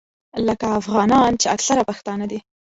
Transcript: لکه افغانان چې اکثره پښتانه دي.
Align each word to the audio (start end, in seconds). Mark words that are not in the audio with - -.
لکه 0.47 0.67
افغانان 0.79 1.31
چې 1.41 1.47
اکثره 1.55 1.81
پښتانه 1.89 2.25
دي. 2.31 2.39